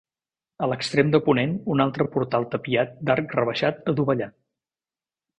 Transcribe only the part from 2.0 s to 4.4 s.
portal tapiat d'arc rebaixat adovellat.